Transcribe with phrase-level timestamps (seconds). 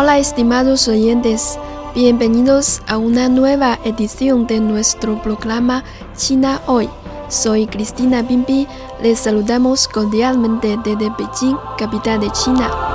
[0.00, 1.58] Hola estimados oyentes,
[1.94, 5.84] bienvenidos a una nueva edición de nuestro programa
[6.16, 6.88] China Hoy.
[7.28, 8.66] Soy Cristina Bimbi,
[9.02, 12.89] les saludamos cordialmente desde Beijing, capital de China.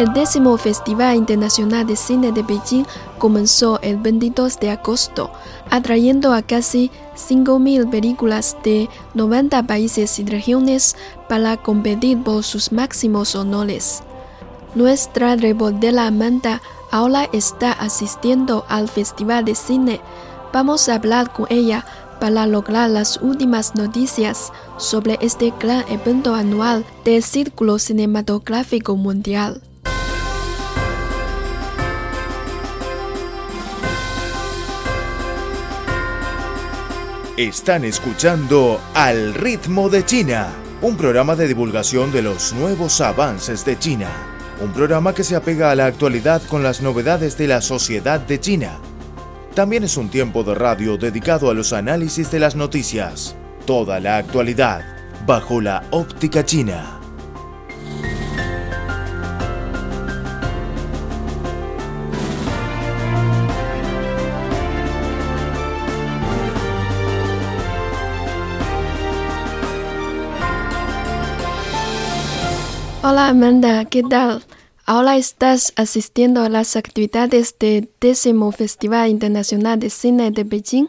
[0.00, 2.86] El décimo Festival Internacional de Cine de Beijing
[3.18, 5.30] comenzó el 22 de agosto,
[5.68, 10.96] atrayendo a casi 5.000 películas de 90 países y regiones
[11.28, 14.02] para competir por sus máximos honores.
[14.74, 20.00] Nuestra reportera Amanda ahora está asistiendo al Festival de Cine.
[20.50, 21.84] Vamos a hablar con ella
[22.20, 29.60] para lograr las últimas noticias sobre este gran evento anual del Círculo Cinematográfico Mundial.
[37.40, 40.48] Están escuchando Al ritmo de China,
[40.82, 44.10] un programa de divulgación de los nuevos avances de China.
[44.60, 48.40] Un programa que se apega a la actualidad con las novedades de la sociedad de
[48.40, 48.78] China.
[49.54, 53.36] También es un tiempo de radio dedicado a los análisis de las noticias.
[53.64, 54.84] Toda la actualidad
[55.24, 56.99] bajo la óptica china.
[73.02, 74.42] Hola Amanda, ¿qué tal?
[74.84, 80.86] Ahora estás asistiendo a las actividades del décimo Festival Internacional de Cine de Beijing.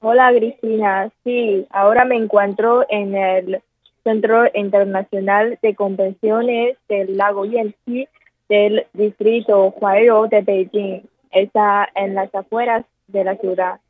[0.00, 3.62] Hola Cristina, sí, ahora me encuentro en el
[4.04, 8.06] Centro Internacional de Convenciones del Lago Yanqi
[8.50, 11.00] del distrito Huairou de Beijing.
[11.30, 13.80] Está en las afueras de la ciudad.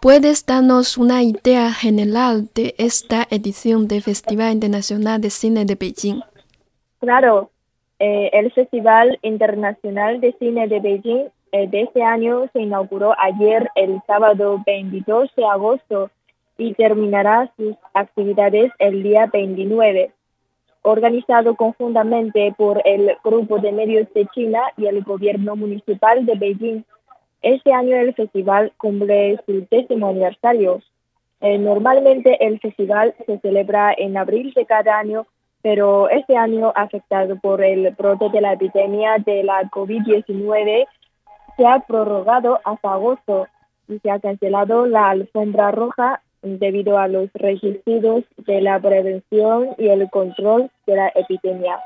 [0.00, 6.20] ¿Puedes darnos una idea general de esta edición del Festival Internacional de Cine de Beijing?
[7.00, 7.50] Claro,
[7.98, 13.70] eh, el Festival Internacional de Cine de Beijing eh, de este año se inauguró ayer,
[13.74, 16.10] el sábado 22 de agosto,
[16.58, 20.12] y terminará sus actividades el día 29.
[20.82, 26.82] Organizado conjuntamente por el Grupo de Medios de China y el Gobierno Municipal de Beijing,
[27.40, 30.82] este año el festival cumple su décimo aniversario.
[31.40, 35.26] Eh, normalmente el festival se celebra en abril de cada año
[35.62, 40.86] pero este año afectado por el brote de la epidemia de la COVID-19
[41.56, 43.46] se ha prorrogado hasta agosto
[43.88, 49.88] y se ha cancelado la alfombra roja debido a los requisitos de la prevención y
[49.88, 51.78] el control de la epidemia.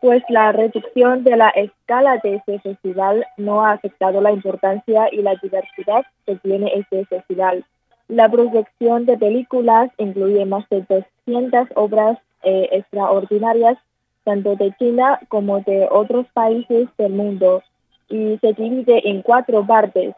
[0.00, 5.22] Pues la reducción de la escala de este festival no ha afectado la importancia y
[5.22, 7.64] la diversidad que tiene este festival.
[8.08, 10.82] La proyección de películas incluye más de
[11.26, 13.78] 200 obras eh, extraordinarias
[14.24, 17.62] tanto de China como de otros países del mundo
[18.08, 20.14] y se divide en cuatro partes,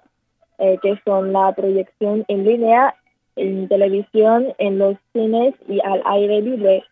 [0.59, 2.95] eh, que son la proyección en línea,
[3.37, 6.85] en televisión, en los cines y al aire libre.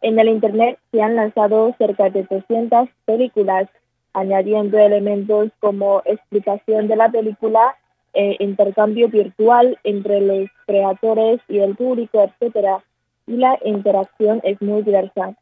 [0.00, 3.68] En el Internet se han lanzado cerca de 200 películas,
[4.12, 7.76] añadiendo elementos como explicación de la película,
[8.12, 12.82] eh, intercambio virtual entre los creadores y el público, etcétera
[13.26, 15.34] y la interacción es muy diversa.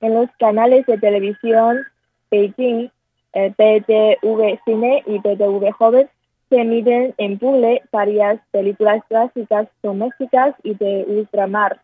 [0.00, 1.84] En los canales de televisión
[2.30, 2.90] Beijing,
[3.32, 6.08] eh, PTV Cine y PTV Joven
[6.48, 11.80] se emiten en Pule varias películas clásicas domésticas y de ultramar.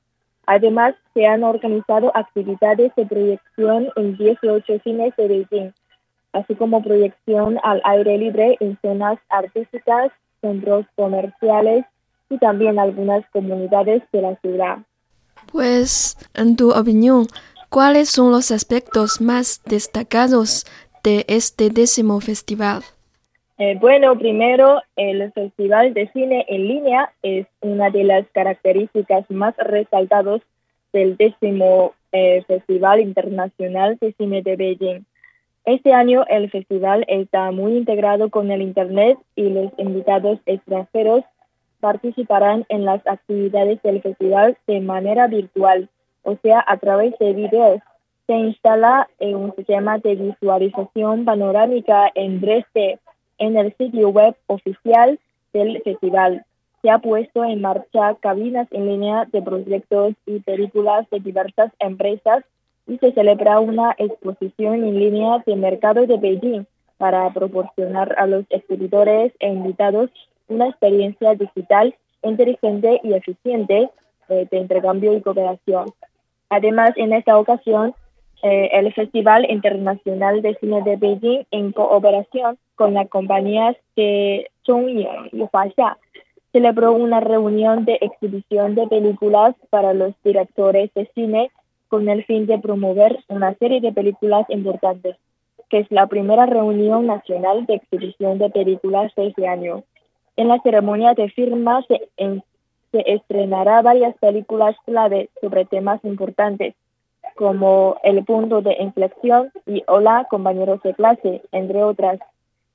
[0.46, 5.72] Además, se han organizado actividades de proyección en 18 cines de Beijing,
[6.32, 10.10] así como proyección al aire libre en zonas artísticas,
[10.40, 11.84] centros comerciales
[12.28, 14.78] y también algunas comunidades de la ciudad.
[15.52, 17.26] Pues, en tu opinión,
[17.69, 20.64] ¿cuáles son los aspectos más destacados
[21.04, 22.82] de este décimo festival?
[23.58, 29.54] Eh, bueno, primero, el Festival de Cine en línea es una de las características más
[29.58, 30.40] resaltadas
[30.93, 35.04] del décimo eh, Festival Internacional de Cine de Beijing.
[35.66, 41.25] Este año el festival está muy integrado con el Internet y los invitados extranjeros
[41.82, 45.88] participarán en las actividades del festival de manera virtual,
[46.23, 47.81] o sea, a través de videos.
[48.29, 53.00] Se instala un sistema de visualización panorámica en 3D
[53.38, 55.19] en el sitio web oficial
[55.52, 56.44] del festival.
[56.82, 62.44] Se ha puesto en marcha cabinas en línea de proyectos y películas de diversas empresas
[62.87, 66.64] y se celebra una exposición en línea de mercado de Beijing
[66.96, 70.11] para proporcionar a los exhibidores e invitados
[70.48, 73.90] una experiencia digital inteligente y eficiente
[74.28, 75.92] eh, de intercambio y cooperación.
[76.50, 77.94] Además, en esta ocasión,
[78.42, 85.30] eh, el Festival Internacional de Cine de Beijing, en cooperación con las compañías de Zhongying
[85.32, 85.96] y Huaxia,
[86.52, 91.50] celebró una reunión de exhibición de películas para los directores de cine
[91.88, 95.16] con el fin de promover una serie de películas importantes,
[95.68, 99.84] que es la primera reunión nacional de exhibición de películas de este año.
[100.37, 102.08] En la ceremonia de firma se,
[102.90, 106.75] se estrenará varias películas clave sobre temas importantes,
[107.37, 112.19] como El punto de inflexión y Hola, compañeros de clase, entre otras.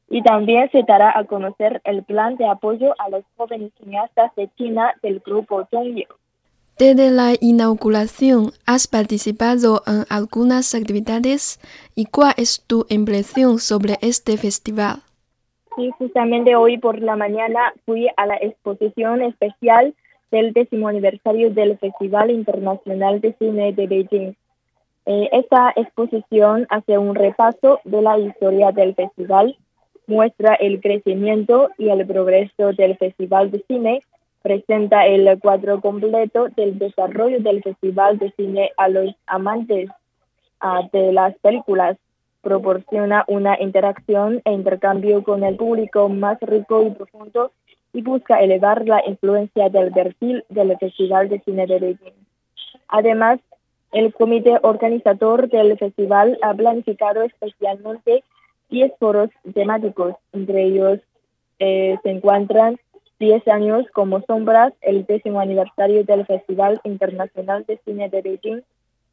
[0.10, 4.50] Y también se dará a conocer el plan de apoyo a los jóvenes cineastas de
[4.58, 6.08] China del grupo Zhongyu.
[6.80, 11.60] Desde la inauguración, ¿has participado en algunas actividades?
[11.96, 15.02] ¿Y cuál es tu impresión sobre este festival?
[15.78, 19.94] Sí, justamente hoy por la mañana fui a la exposición especial
[20.32, 24.34] del décimo aniversario del Festival Internacional de Cine de Beijing.
[25.06, 29.56] Eh, esta exposición hace un repaso de la historia del festival,
[30.08, 34.02] muestra el crecimiento y el progreso del Festival de Cine,
[34.42, 39.92] presenta el cuadro completo del desarrollo del Festival de Cine a los amantes
[40.60, 41.98] ah, de las películas
[42.42, 47.52] proporciona una interacción e intercambio con el público más rico y profundo
[47.94, 52.14] y busca elevar la influencia del perfil del Festival de Cine de Beijing.
[52.90, 53.40] Además,
[53.92, 58.24] el comité organizador del festival ha planificado especialmente
[58.70, 61.00] 10 foros temáticos, entre ellos
[61.60, 62.78] eh, se encuentran
[63.20, 68.62] 10 años como sombras, el décimo aniversario del Festival Internacional de Cine de Beijing,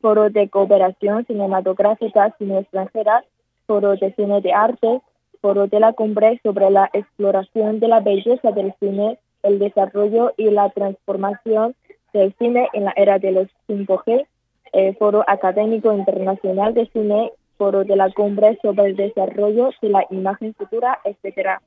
[0.04, 3.24] foro de cooperación cinematográfica cine extranjera,
[3.66, 5.00] foro de cine de arte,
[5.40, 10.50] foro de la cumbre sobre la exploración de la belleza del cine, el desarrollo y
[10.50, 11.74] la transformación
[12.12, 14.26] del cine en la era de los 5G,
[14.74, 20.04] eh, foro académico internacional de cine, foro de la cumbre sobre el desarrollo de la
[20.10, 21.60] imagen futura, etc.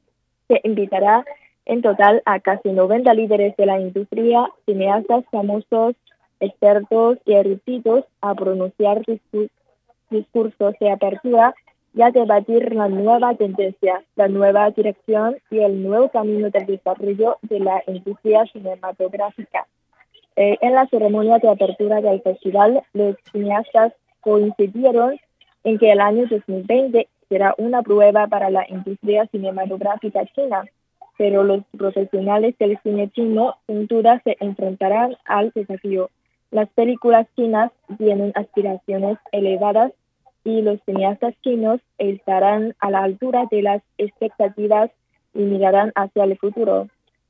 [0.48, 1.26] Se invitará
[1.66, 5.96] en total a casi 90 líderes de la industria, cineastas famosos,
[6.40, 9.02] expertos y eruditos a pronunciar
[10.10, 11.54] discursos de apertura
[11.94, 17.38] y a debatir la nueva tendencia, la nueva dirección y el nuevo camino del desarrollo
[17.42, 19.66] de la industria cinematográfica.
[20.36, 25.20] Eh, en la ceremonia de apertura del festival, los cineastas coincidieron
[25.64, 30.66] en que el año 2020 será una prueba para la industria cinematográfica china,
[31.18, 36.12] pero los profesionales del cine chino sin duda se enfrentarán al desafío
[36.52, 39.92] las películas chinas tienen aspiraciones elevadas
[40.44, 44.90] y los cineastas chinos estarán a la altura de las expectativas
[45.34, 46.88] y mirarán hacia el futuro.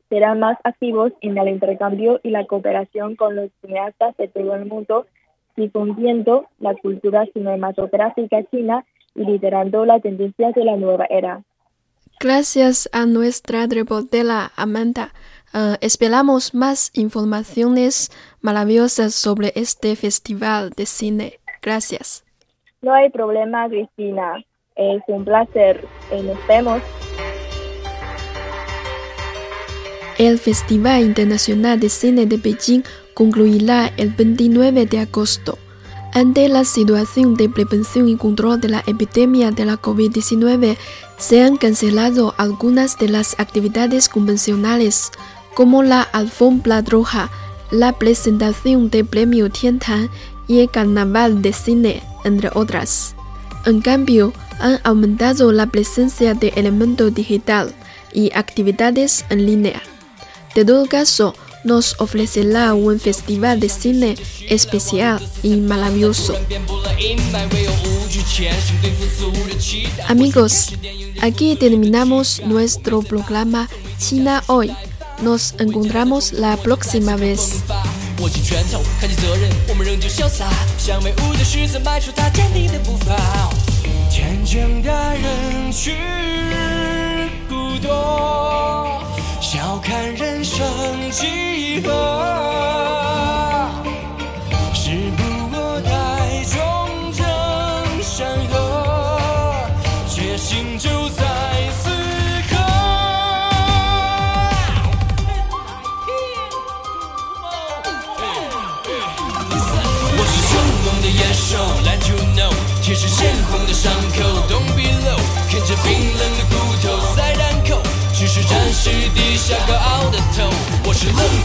[0.10, 4.66] Serán más activos en el intercambio y la cooperación con los cineastas de todo el
[4.66, 5.08] mundo,
[5.56, 11.42] difundiendo la cultura cinematográfica china y liderando la tendencia de la nueva era.
[12.20, 15.14] Gracias a nuestra reportera Amanda.
[15.54, 18.12] Uh, esperamos más informaciones
[18.42, 21.40] maravillosas sobre este festival de cine.
[21.62, 22.24] Gracias.
[22.82, 24.44] No hay problema, Cristina.
[24.76, 25.86] Es un placer.
[26.12, 26.82] Eh, nos vemos.
[30.18, 35.58] El Festival Internacional de Cine de Beijing concluirá el 29 de agosto.
[36.14, 40.78] Ante la situación de prevención y control de la epidemia de la COVID-19,
[41.18, 45.12] se han cancelado algunas de las actividades convencionales
[45.58, 47.32] como la alfombra roja,
[47.72, 50.08] la presentación del premio Tiantan
[50.48, 53.16] y el carnaval de cine, entre otras.
[53.66, 57.74] En cambio, han aumentado la presencia de elementos digital
[58.14, 59.82] y actividades en línea.
[60.54, 61.34] De todo caso,
[61.64, 64.16] nos ofrecerá un festival de cine
[64.48, 66.36] especial y maravilloso.
[70.08, 70.76] Amigos,
[71.20, 74.72] aquí terminamos nuestro programa China Hoy.
[75.20, 77.62] Nos encontramos la próxima vez.
[78.20, 80.46] 握紧拳头，扛起责任，我们仍旧潇洒，
[80.78, 83.16] 像威武的狮子迈出大坚定的步伐。
[84.12, 85.96] 天真的人去
[87.50, 89.02] 孤多。
[89.42, 90.60] 笑看人生
[91.12, 92.17] 几何，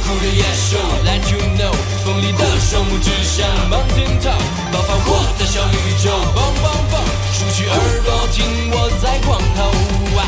[0.04, 1.72] 酷的野兽，Let you know，
[2.04, 4.42] 锋利的双目指向 mountain top，
[4.72, 7.72] 爆发我的小宇宙，bang bang bang，竖起耳
[8.04, 9.60] 朵听我在狂吼。
[10.18, 10.20] 啊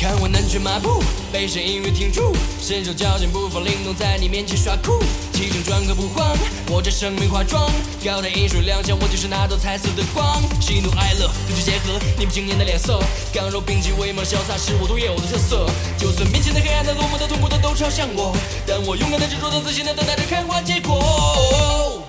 [0.00, 4.98] 看我南拳马步，背上音乐停住，身手矫健，步伐灵动，在你面前耍酷，
[5.34, 6.29] 气场转个不慌，
[6.72, 7.68] 我这生命化妆，
[8.04, 13.02] 高台艺术亮相，我就是那道彩色的光，喜怒哀乐各具结合，你们惊艳的脸色，
[13.34, 15.66] 刚柔并济，威猛潇洒是我独有的特色，
[15.98, 18.32] 就算面前的黑暗的、落寞的、痛苦的都朝向我，
[18.64, 22.06] 但我勇敢的、执着的、自信的等待着开花结果。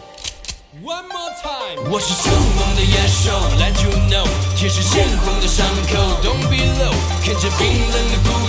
[0.86, 4.26] One more time，我是凶猛的野兽，Let you know，
[4.56, 6.94] 贴实鲜红的伤口，Don't be low，
[7.26, 8.41] 看着冰冷的骨头塞弹口，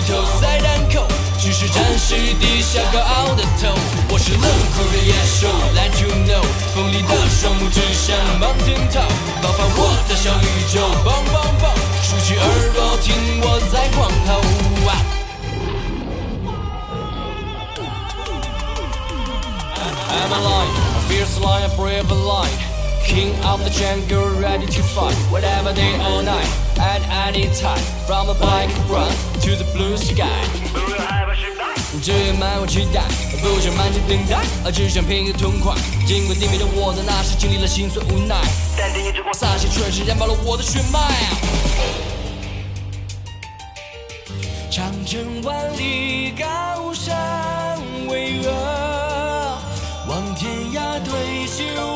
[1.42, 3.74] 只是暂时低下高傲的头。
[4.10, 4.46] 我是冷
[4.76, 6.40] 酷的野兽，Let you know，
[6.72, 9.10] 锋利的双目指向 mountain top，
[9.42, 13.10] 爆发我的小宇宙，bang bang bang，竖起耳朵听
[13.42, 14.38] 我在狂吼。
[14.88, 14.94] 啊
[20.12, 22.54] I'm a lion, a fierce lion, brave a lion.
[23.04, 25.16] King of the jungle, ready to fight.
[25.32, 26.46] Whatever day or night,
[26.78, 27.82] at any time.
[28.06, 31.21] From the black ground to the blue sky.
[32.00, 33.02] 只满我期待，
[33.42, 35.74] 不想满天等待，只想拼个痛快。
[36.06, 38.34] 尽管地面的我在那时经历了心酸无奈，
[38.76, 40.98] 但电影之光洒下，却是燃爆了我的血脉。
[44.70, 48.48] 长城万里，高山巍峨，
[50.08, 51.91] 望天涯对酒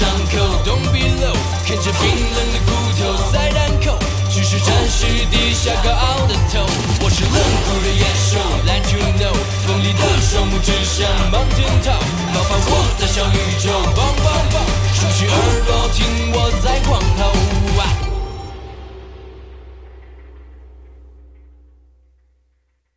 [0.00, 0.32] 伤口
[0.64, 3.98] ，Don't be low，看着冰冷的骨头塞弹口，
[4.30, 6.64] 只是暂时低下高傲的头。
[7.04, 7.36] 我是冷
[7.68, 12.00] 酷的野兽，Let you know，锋利的双目指向 mountain top，
[12.32, 13.68] 爆发我的小宇宙